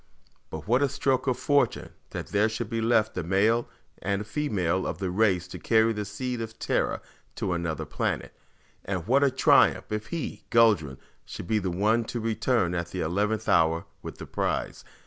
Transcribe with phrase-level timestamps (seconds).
[0.49, 3.69] But what a stroke of fortune that there should be left a male
[4.01, 7.01] and female of the race to carry the seed of Terra
[7.35, 8.33] to another planet.
[8.83, 13.01] And what a triumph if he, Guldran, should be the one to return at the
[13.01, 14.83] eleventh hour with the prize.